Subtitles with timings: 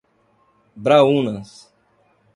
[0.75, 1.69] Braúnas